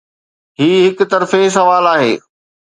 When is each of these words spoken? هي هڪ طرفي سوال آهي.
هي 0.59 0.69
هڪ 0.85 0.99
طرفي 1.11 1.41
سوال 1.57 1.83
آهي. 1.95 2.11